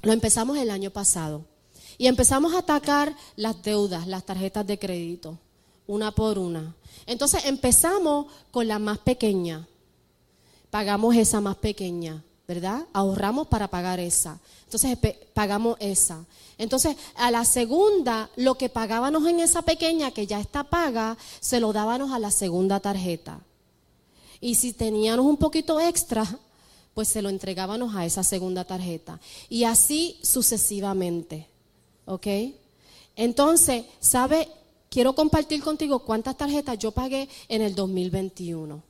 [0.02, 1.44] Lo empezamos el año pasado.
[1.96, 5.38] Y empezamos a atacar las deudas, las tarjetas de crédito,
[5.86, 6.74] una por una.
[7.06, 9.66] Entonces empezamos con la más pequeña.
[10.70, 12.86] Pagamos esa más pequeña, ¿verdad?
[12.92, 14.38] Ahorramos para pagar esa.
[14.64, 14.98] Entonces
[15.32, 16.24] pagamos esa.
[16.58, 21.60] Entonces, a la segunda, lo que pagábamos en esa pequeña, que ya está paga, se
[21.60, 23.40] lo dábamos a la segunda tarjeta.
[24.40, 26.26] Y si teníamos un poquito extra,
[26.92, 29.20] pues se lo entregábamos a esa segunda tarjeta.
[29.48, 31.48] Y así sucesivamente.
[32.06, 32.26] ¿Ok?
[33.16, 34.48] Entonces, ¿sabe?
[34.90, 38.82] Quiero compartir contigo cuántas tarjetas yo pagué en el 2021.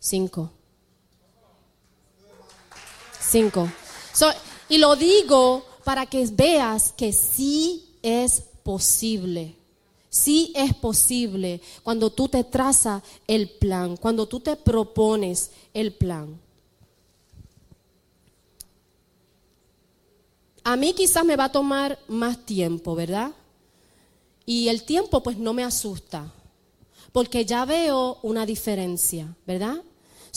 [0.00, 0.50] Cinco.
[3.30, 3.68] Cinco.
[4.70, 9.54] y lo digo para que veas que sí es posible.
[10.08, 16.40] Sí es posible cuando tú te trazas el plan, cuando tú te propones el plan.
[20.64, 23.32] A mí quizás me va a tomar más tiempo, ¿verdad?
[24.46, 26.32] Y el tiempo pues no me asusta,
[27.12, 29.82] porque ya veo una diferencia, ¿verdad?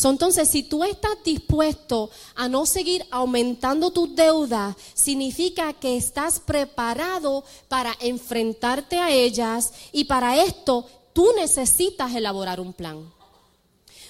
[0.04, 7.44] Entonces, si tú estás dispuesto a no seguir aumentando tus deudas, significa que estás preparado
[7.68, 13.12] para enfrentarte a ellas y para esto tú necesitas elaborar un plan.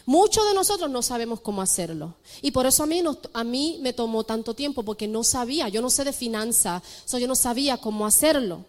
[0.05, 2.15] Muchos de nosotros no sabemos cómo hacerlo.
[2.41, 5.81] Y por eso a mí, a mí me tomó tanto tiempo, porque no sabía, yo
[5.81, 8.65] no sé de finanzas, yo no sabía cómo hacerlo.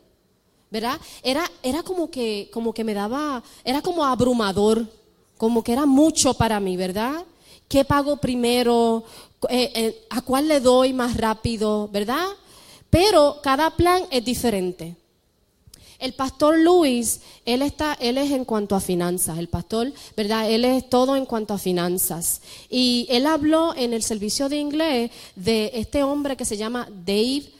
[0.70, 0.98] ¿Verdad?
[1.22, 4.86] Era, era como, que, como que me daba, era como abrumador
[5.42, 7.24] como que era mucho para mí, ¿verdad?
[7.66, 9.02] ¿Qué pago primero?
[9.48, 11.88] Eh, eh, ¿A cuál le doy más rápido?
[11.88, 12.28] ¿Verdad?
[12.88, 14.94] Pero cada plan es diferente.
[15.98, 20.48] El pastor Luis, él está, él es en cuanto a finanzas, el pastor, ¿verdad?
[20.48, 22.40] Él es todo en cuanto a finanzas.
[22.70, 27.50] Y él habló en el servicio de inglés de este hombre que se llama Dave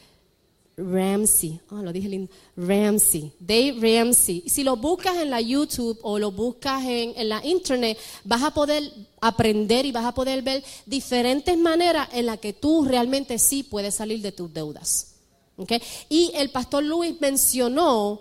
[0.77, 1.61] Ramsey.
[1.71, 2.33] Ah, lo dije lindo.
[2.57, 3.33] Ramsey.
[3.39, 4.45] Dave Ramsey.
[4.49, 8.53] Si lo buscas en la YouTube o lo buscas en, en, la internet, vas a
[8.53, 13.63] poder aprender y vas a poder ver diferentes maneras en las que tú realmente sí
[13.63, 15.15] puedes salir de tus deudas.
[15.57, 15.83] ¿Okay?
[16.09, 18.21] Y el pastor Luis mencionó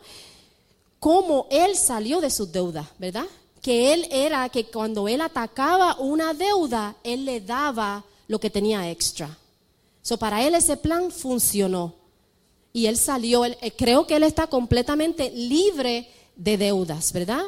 [0.99, 3.25] cómo él salió de sus deudas, ¿verdad?
[3.61, 8.89] Que él era que cuando él atacaba una deuda, él le daba lo que tenía
[8.89, 9.37] extra.
[10.01, 12.00] So, para él ese plan funcionó
[12.73, 17.43] y él salió, eh, creo que él está completamente libre de deudas, ¿verdad?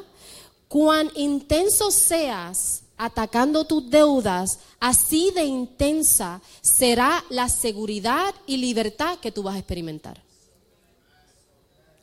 [0.67, 9.31] Cuán intenso seas atacando tus deudas, así de intensa será la seguridad y libertad que
[9.31, 10.21] tú vas a experimentar.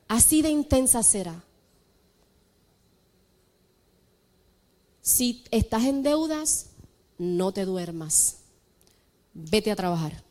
[0.09, 1.45] Así de intensa será.
[5.01, 6.67] Si estás en deudas,
[7.19, 8.39] no te duermas.
[9.33, 10.23] Vete a trabajar.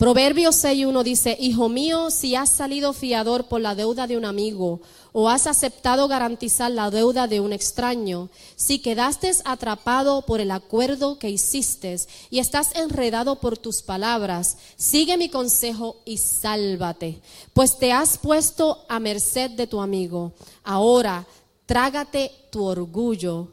[0.00, 4.80] Proverbios 6.1 dice, Hijo mío, si has salido fiador por la deuda de un amigo
[5.12, 11.18] o has aceptado garantizar la deuda de un extraño, si quedaste atrapado por el acuerdo
[11.18, 17.20] que hiciste y estás enredado por tus palabras, sigue mi consejo y sálvate,
[17.52, 20.32] pues te has puesto a merced de tu amigo.
[20.64, 21.26] Ahora,
[21.66, 23.48] trágate tu orgullo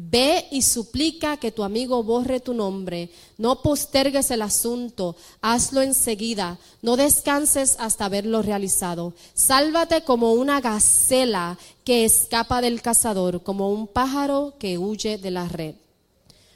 [0.00, 3.10] Ve y suplica que tu amigo borre tu nombre.
[3.36, 6.56] No postergues el asunto, hazlo enseguida.
[6.82, 9.12] No descanses hasta haberlo realizado.
[9.34, 15.48] Sálvate como una gacela que escapa del cazador, como un pájaro que huye de la
[15.48, 15.74] red.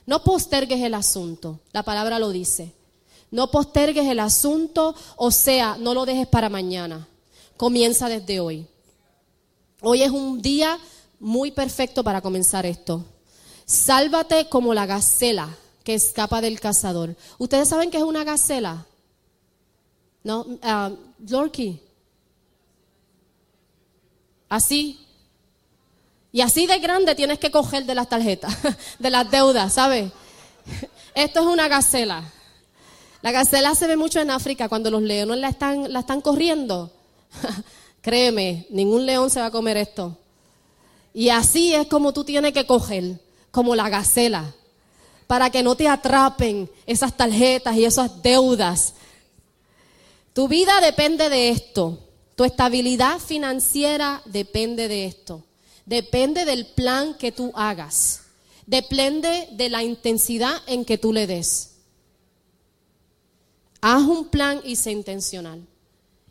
[0.07, 2.73] No postergues el asunto, la palabra lo dice.
[3.33, 7.09] No postergues el asunto, o sea, no lo dejes para mañana.
[7.57, 8.69] Comienza desde hoy.
[9.81, 10.79] Hoy es un día
[11.19, 13.05] muy perfecto para comenzar esto.
[13.65, 17.17] Sálvate como la gacela que escapa del cazador.
[17.39, 18.87] ¿Ustedes saben qué es una gacela?
[20.25, 20.43] ¿No?
[20.43, 20.97] Uh,
[21.29, 21.81] Lorky.
[24.49, 24.99] Así.
[26.31, 28.57] Y así de grande tienes que coger de las tarjetas,
[28.99, 30.13] de las deudas, ¿sabes?
[31.15, 32.25] Esto es una gacela.
[33.21, 36.91] La gacela se ve mucho en África cuando los leones la están, la están corriendo.
[38.01, 40.19] Créeme, ningún león se va a comer esto.
[41.15, 43.21] Y así es como tú tienes que coger,
[43.53, 44.53] como la gacela,
[45.29, 48.95] para que no te atrapen esas tarjetas y esas deudas.
[50.33, 51.99] Tu vida depende de esto.
[52.35, 55.45] Tu estabilidad financiera depende de esto.
[55.85, 58.23] Depende del plan que tú hagas.
[58.67, 61.73] Depende de la intensidad en que tú le des.
[63.81, 65.67] Haz un plan y sé intencional.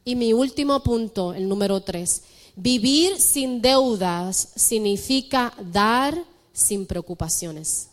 [0.03, 2.23] Y mi último punto, el número tres.
[2.55, 7.87] Vivir sin deudas significa dar sin preocupaciones.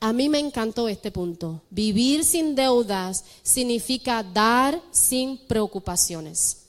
[0.00, 1.62] A mí me encantó este punto.
[1.70, 6.62] Vivir sin deudas significa dar sin preocupaciones.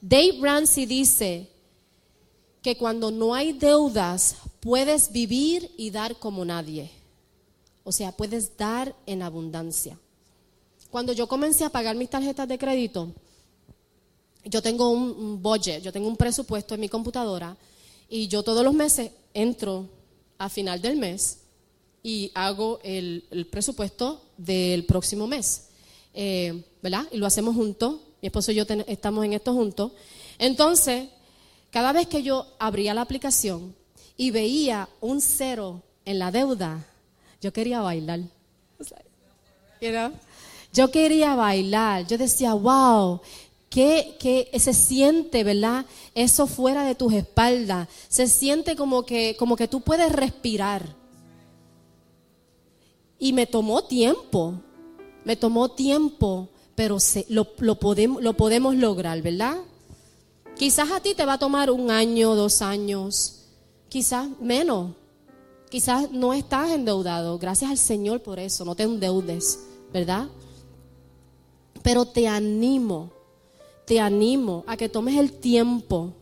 [0.00, 1.50] Dave Ramsey dice
[2.62, 6.90] que cuando no hay deudas puedes vivir y dar como nadie.
[7.82, 9.98] O sea, puedes dar en abundancia.
[10.90, 13.12] Cuando yo comencé a pagar mis tarjetas de crédito,
[14.44, 17.56] yo tengo un, budget, yo tengo un presupuesto en mi computadora
[18.08, 19.88] y yo todos los meses entro
[20.38, 21.38] a final del mes
[22.02, 25.68] y hago el, presupuesto del próximo mes,
[26.14, 27.06] eh, ¿verdad?
[27.12, 29.92] Y lo hacemos juntos, mi esposo y yo estamos en esto juntos.
[30.38, 31.08] Entonces,
[31.70, 33.74] cada vez que yo abría la aplicación
[34.16, 36.86] y veía un cero en la deuda,
[37.40, 38.20] yo quería bailar.
[40.72, 43.20] Yo quería bailar, yo decía, wow,
[43.70, 45.86] que, se siente, ¿verdad?
[46.14, 47.88] Eso fuera de tus espaldas.
[48.08, 50.96] Se siente como que, como que tú puedes respirar.
[53.18, 54.54] Y me tomó tiempo,
[55.24, 59.58] me tomó tiempo, pero lo, lo, podemos, lo podemos lograr, ¿verdad?
[60.56, 63.44] Quizás a ti te va a tomar un año, dos años,
[63.88, 64.92] quizás menos.
[65.70, 67.38] Quizás no estás endeudado.
[67.38, 69.60] Gracias al Señor por eso, no te endeudes,
[69.92, 70.28] ¿verdad?
[71.82, 73.19] Pero te animo
[73.90, 76.12] te animo a que tomes el tiempo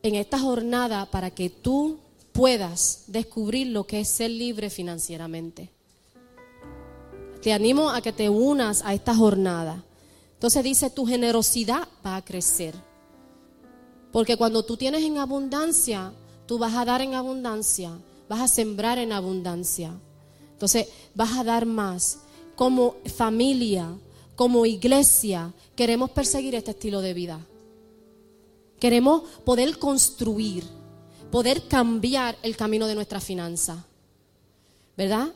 [0.00, 1.98] en esta jornada para que tú
[2.30, 5.72] puedas descubrir lo que es ser libre financieramente.
[7.42, 9.82] Te animo a que te unas a esta jornada.
[10.34, 12.76] Entonces dice, tu generosidad va a crecer.
[14.12, 16.12] Porque cuando tú tienes en abundancia,
[16.46, 17.90] tú vas a dar en abundancia,
[18.28, 19.90] vas a sembrar en abundancia.
[20.52, 22.20] Entonces vas a dar más.
[22.54, 23.90] Como familia,
[24.36, 27.40] como iglesia queremos perseguir este estilo de vida.
[28.80, 30.64] Queremos poder construir,
[31.30, 33.84] poder cambiar el camino de nuestra finanza.
[34.96, 35.28] ¿Verdad?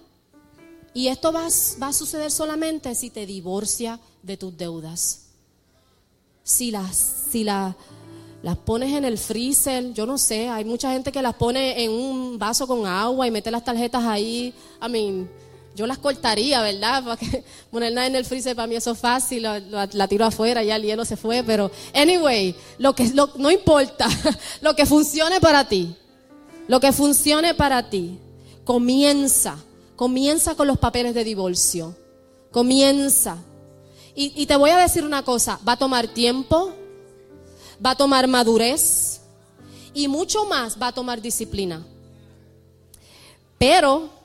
[0.94, 5.26] Y esto va, a suceder solamente si te divorcias de tus deudas.
[6.42, 6.96] Si las,
[7.30, 7.74] si las
[8.64, 12.38] pones en el freezer, yo no sé, hay mucha gente que las pone en un
[12.38, 14.54] vaso con agua y mete las tarjetas ahí.
[14.82, 15.30] I mean,
[15.78, 17.04] yo las cortaría, ¿verdad?
[17.06, 20.82] Porque ponerla en el freezer para mí eso es fácil, la, tiro afuera, ya el
[20.82, 24.08] hielo se fue, pero anyway, lo que no importa,
[24.60, 25.94] lo que funcione para ti,
[26.66, 28.18] lo que funcione para ti,
[28.64, 29.56] comienza,
[29.96, 31.96] comienza con los papeles de divorcio,
[32.50, 33.38] comienza.
[34.20, 36.72] Y te voy a decir una cosa, va a tomar tiempo,
[37.84, 39.20] va a tomar madurez
[39.94, 41.86] y mucho más va a tomar disciplina.
[43.58, 44.17] Pero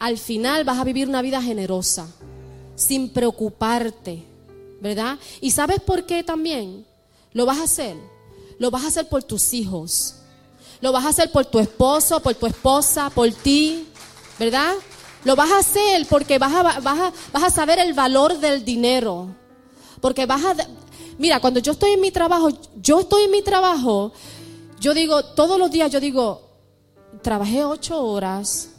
[0.00, 2.08] al final vas a vivir una vida generosa,
[2.74, 4.24] sin preocuparte,
[4.80, 5.18] ¿verdad?
[5.42, 6.86] ¿Y sabes por qué también?
[7.34, 7.96] Lo vas a hacer.
[8.58, 10.16] Lo vas a hacer por tus hijos.
[10.80, 13.86] Lo vas a hacer por tu esposo, por tu esposa, por ti,
[14.38, 14.72] ¿verdad?
[15.24, 19.28] Lo vas a hacer porque vas a, vas vas a saber el valor del dinero.
[20.00, 20.56] Porque vas a...
[21.18, 22.48] Mira, cuando yo estoy en mi trabajo,
[22.80, 24.12] yo estoy en mi trabajo,
[24.80, 26.40] yo digo, todos los días yo digo,
[27.20, 28.70] trabajé ocho horas,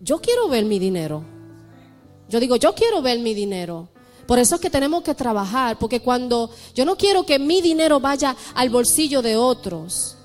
[0.00, 1.22] yo quiero ver mi dinero.
[2.28, 3.88] Yo digo, yo quiero ver mi dinero.
[4.26, 7.98] Por eso es que tenemos que trabajar, porque cuando yo no quiero que mi dinero
[8.00, 10.16] vaya al bolsillo de otros.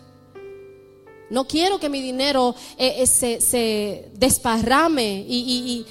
[1.32, 5.86] No quiero que mi dinero eh, eh, se, desparrame y,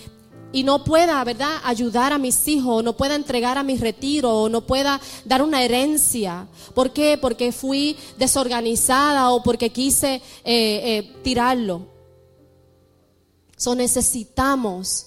[0.52, 4.60] y, no pueda, ¿verdad?, ayudar a mis hijos, no pueda entregar a mi retiro, no
[4.60, 6.46] pueda dar una herencia.
[6.72, 7.18] ¿Por qué?
[7.20, 11.93] Porque fui desorganizada o porque quise eh, tirarlo.
[13.65, 15.06] So necesitamos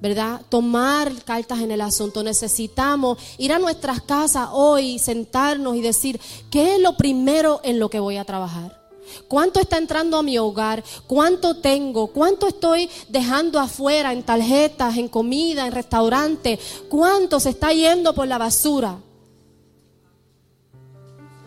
[0.00, 0.42] ¿verdad?
[0.48, 2.24] Tomar cartas en el asunto.
[2.24, 6.20] Necesitamos ir a nuestras casas hoy, sentarnos y decir,
[6.50, 8.80] ¿qué es lo primero en lo que voy a trabajar?
[9.28, 10.82] ¿Cuánto está entrando a mi hogar?
[11.06, 12.08] ¿Cuánto tengo?
[12.08, 16.58] ¿Cuánto estoy dejando afuera en tarjetas, en comida, en restaurantes?
[16.88, 18.98] ¿Cuánto se está yendo por la basura?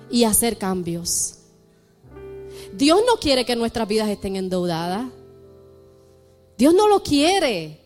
[0.09, 1.39] Y hacer cambios.
[2.71, 5.07] Dios no quiere que nuestras vidas estén endeudadas.
[6.61, 7.79] Dios no lo quiere.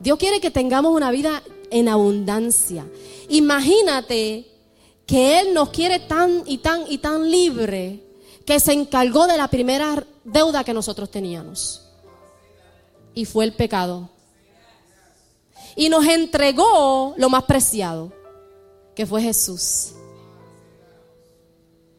[0.00, 2.90] Dios quiere que tengamos una vida en abundancia.
[3.28, 4.46] Imagínate
[5.04, 8.02] que Él nos quiere tan y tan y tan libre
[8.46, 11.82] que se encargó de la primera deuda que nosotros teníamos.
[13.12, 14.08] Y fue el pecado.
[15.76, 18.10] Y nos entregó lo más preciado,
[18.94, 19.92] que fue Jesús.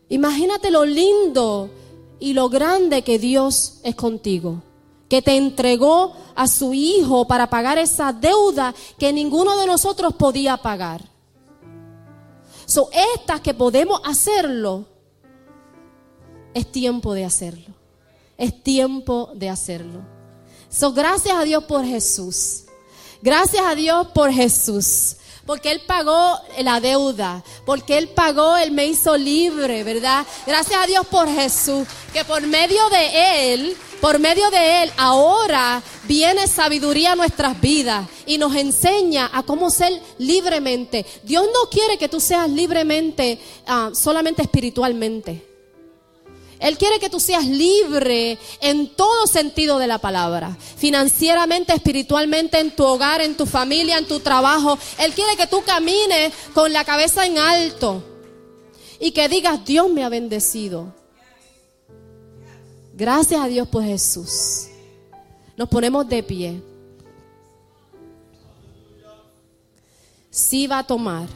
[0.09, 1.69] Imagínate lo lindo
[2.19, 4.63] y lo grande que Dios es contigo,
[5.09, 10.57] que te entregó a su Hijo para pagar esa deuda que ninguno de nosotros podía
[10.57, 11.03] pagar.
[12.65, 12.85] Son
[13.15, 14.85] estas que podemos hacerlo,
[16.53, 17.75] es tiempo de hacerlo.
[18.37, 20.01] Es tiempo de hacerlo.
[20.69, 22.63] So, gracias a Dios por Jesús.
[23.21, 25.17] Gracias a Dios por Jesús.
[25.45, 27.43] Porque Él pagó la deuda.
[27.65, 30.25] Porque Él pagó, Él me hizo libre, ¿verdad?
[30.47, 31.87] Gracias a Dios por Jesús.
[32.13, 38.07] Que por medio de Él, por medio de Él, ahora viene sabiduría a nuestras vidas.
[38.25, 41.05] Y nos enseña a cómo ser libremente.
[41.23, 45.54] Dios no quiere que tú seas libremente ah, solamente espiritualmente.
[46.59, 50.57] Él quiere que tú seas libre en todo sentido de la palabra.
[50.77, 54.77] Financieramente, espiritualmente, en tu hogar, en tu familia, en tu trabajo.
[54.97, 58.03] Él quiere que tú camines con la cabeza en alto.
[58.99, 60.93] Y que digas, Dios me ha bendecido.
[62.93, 64.67] Gracias a Dios por Jesús.
[65.57, 66.61] Nos ponemos de pie.
[70.29, 71.27] Sí va a tomar.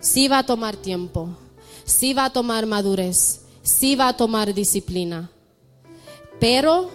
[0.00, 1.28] Sí va a tomar tiempo.
[1.84, 5.30] Sí va a tomar madurez sí va a tomar disciplina.
[6.38, 6.90] Pero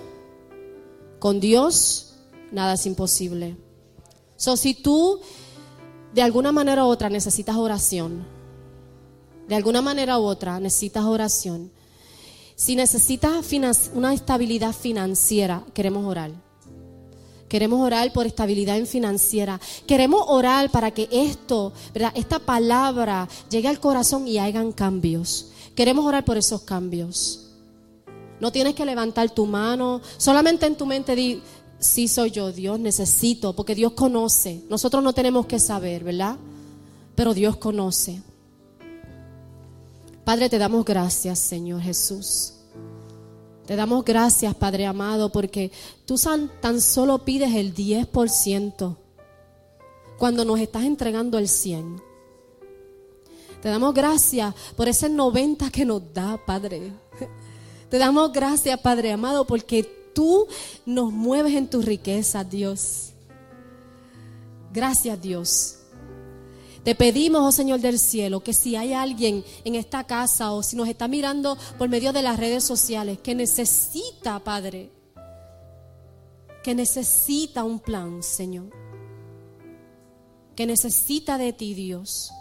[1.20, 2.14] con Dios
[2.52, 3.58] nada es imposible.
[4.38, 5.20] So, si tú
[6.14, 8.26] de alguna manera u otra necesitas oración,
[9.48, 11.72] de alguna manera u otra necesitas oración,
[12.56, 13.46] si necesitas
[13.94, 16.32] una estabilidad financiera, queremos orar.
[17.50, 19.60] Queremos orar por estabilidad financiera.
[19.86, 22.12] Queremos orar para que esto, ¿verdad?
[22.16, 25.52] esta palabra llegue al corazón y hagan cambios.
[25.76, 27.42] Queremos orar por esos cambios.
[28.40, 31.42] No tienes que levantar tu mano, solamente en tu mente di,
[31.80, 34.62] sí soy yo, Dios necesito, porque Dios conoce.
[34.70, 36.38] Nosotros no tenemos que saber, ¿verdad?
[37.16, 38.22] Pero Dios conoce.
[40.24, 42.54] Padre, te damos gracias, Señor Jesús.
[43.66, 45.72] Te damos gracias, Padre amado, porque
[46.06, 46.16] tú
[46.62, 48.96] tan solo pides el 10%
[50.18, 52.02] cuando nos estás entregando el 100%.
[53.66, 56.94] Te damos gracias por ese 90 que nos da, Padre.
[57.90, 59.82] Te damos gracias, Padre amado, porque
[60.14, 60.46] tú
[60.86, 63.14] nos mueves en tu riqueza, Dios.
[64.72, 65.78] Gracias, Dios.
[66.84, 70.76] Te pedimos, oh Señor del cielo, que si hay alguien en esta casa o si
[70.76, 74.92] nos está mirando por medio de las redes sociales que necesita, Padre,
[76.64, 78.70] que necesita un plan, Señor,
[80.56, 82.32] que necesita de ti, Dios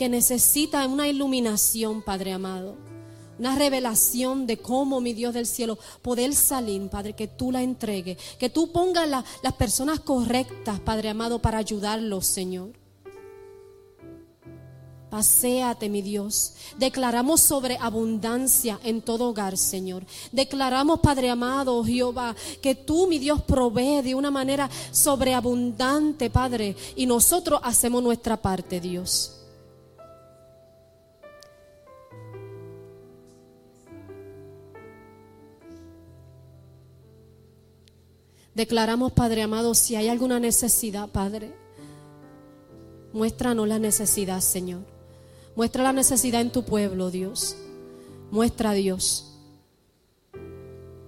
[0.00, 2.74] que necesita una iluminación, Padre amado.
[3.38, 8.16] Una revelación de cómo, mi Dios del cielo, poder salir, Padre, que tú la entregues.
[8.38, 12.70] Que tú pongas las personas correctas, Padre amado, para ayudarlos, Señor.
[15.10, 16.54] Paseate, mi Dios.
[16.78, 20.06] Declaramos sobre abundancia en todo hogar, Señor.
[20.32, 26.74] Declaramos, Padre amado, Jehová, que tú, mi Dios, provee de una manera sobreabundante, Padre.
[26.96, 29.36] Y nosotros hacemos nuestra parte, Dios.
[38.60, 41.50] Declaramos, Padre amado, si hay alguna necesidad, Padre,
[43.10, 44.82] muéstranos la necesidad, Señor.
[45.56, 47.56] Muestra la necesidad en tu pueblo, Dios.
[48.30, 49.32] Muestra Dios.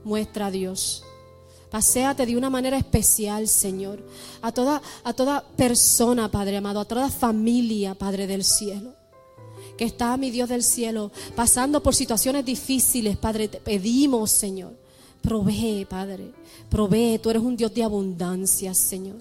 [0.03, 1.05] Muestra Dios.
[1.71, 4.03] Paseate de una manera especial, Señor,
[4.41, 8.95] a toda, a toda persona, Padre amado, a toda familia, Padre del cielo
[9.77, 14.82] que está, mi Dios del cielo, pasando por situaciones difíciles, Padre, te pedimos, Señor,
[15.23, 16.33] Provee, Padre.
[16.69, 17.19] Provee.
[17.19, 19.17] Tú eres un Dios de abundancia, Señor.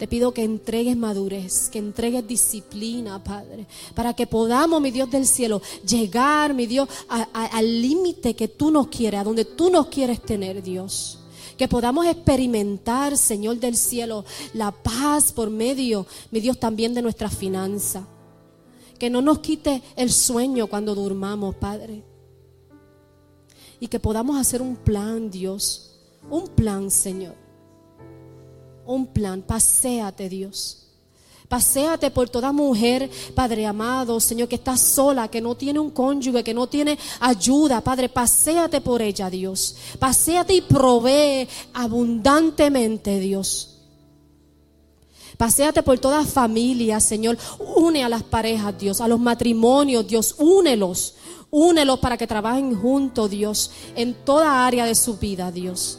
[0.00, 5.26] Te pido que entregues madurez, que entregues disciplina, Padre, para que podamos, mi Dios del
[5.26, 10.22] cielo, llegar, mi Dios, al límite que tú nos quieres, a donde tú nos quieres
[10.22, 11.18] tener, Dios.
[11.58, 17.28] Que podamos experimentar, Señor del cielo, la paz por medio, mi Dios, también de nuestra
[17.28, 18.08] finanza.
[18.98, 22.09] Que no nos quite el sueño cuando durmamos, Padre.
[23.80, 25.98] Y que podamos hacer un plan, Dios.
[26.30, 27.34] Un plan, Señor.
[28.86, 29.42] Un plan.
[29.42, 30.80] Paseate, Dios
[31.50, 36.44] Paseate por toda mujer, Padre amado, Señor, que está sola, que no tiene un cónyuge,
[36.44, 38.08] que no tiene ayuda, Padre.
[38.08, 39.74] Paseate por ella, Dios.
[39.98, 43.78] Paseate y provee abundantemente, Dios.
[45.36, 47.36] Paseate por toda familia, Señor.
[47.74, 50.36] Une a las parejas, Dios, a los matrimonios, Dios.
[50.38, 51.16] Únelos.
[51.50, 55.98] Únelos para que trabajen juntos, Dios, en toda área de su vida, Dios.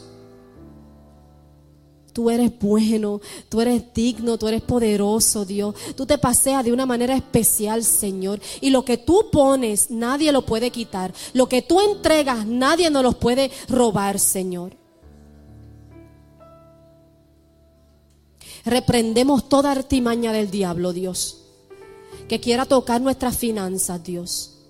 [2.12, 5.74] Tú eres bueno, tú eres digno, tú eres poderoso, Dios.
[5.96, 8.40] Tú te paseas de una manera especial, Señor.
[8.60, 11.12] Y lo que tú pones, nadie lo puede quitar.
[11.32, 14.76] Lo que tú entregas, nadie nos lo puede robar, Señor.
[18.64, 21.42] Reprendemos toda artimaña del diablo, Dios,
[22.28, 24.61] que quiera tocar nuestras finanzas, Dios.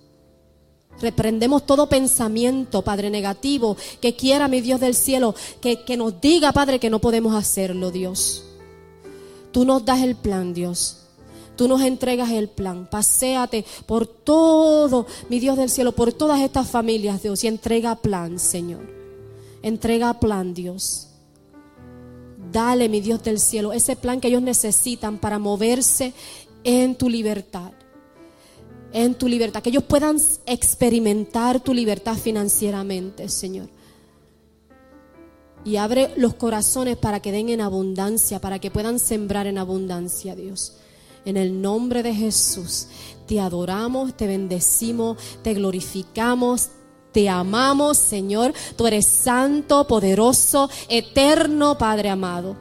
[1.01, 6.53] Reprendemos todo pensamiento, Padre, negativo, que quiera, mi Dios del cielo, que, que nos diga,
[6.53, 8.45] Padre, que no podemos hacerlo, Dios.
[9.51, 10.99] Tú nos das el plan, Dios.
[11.57, 12.89] Tú nos entregas el plan.
[12.89, 18.39] Paseate por todo, mi Dios del cielo, por todas estas familias, Dios, y entrega plan,
[18.39, 18.89] Señor.
[19.63, 21.09] Entrega plan, Dios.
[22.53, 26.13] Dale, mi Dios del cielo, ese plan que ellos necesitan para moverse
[26.65, 27.73] en tu libertad
[28.93, 30.17] en tu libertad, que ellos puedan
[30.47, 33.69] experimentar tu libertad financieramente, Señor.
[35.65, 40.35] Y abre los corazones para que den en abundancia, para que puedan sembrar en abundancia,
[40.35, 40.77] Dios.
[41.25, 42.89] En el nombre de Jesús,
[43.27, 46.71] te adoramos, te bendecimos, te glorificamos,
[47.13, 48.53] te amamos, Señor.
[48.77, 52.57] Tú eres santo, poderoso, eterno, Padre amado.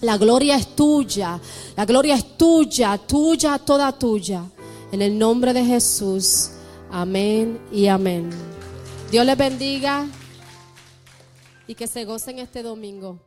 [0.00, 1.38] La gloria es tuya,
[1.76, 4.44] la gloria es tuya, tuya, toda tuya.
[4.92, 6.50] En el nombre de Jesús.
[6.90, 8.30] Amén y amén.
[9.10, 10.06] Dios les bendiga
[11.66, 13.18] y que se gocen este domingo.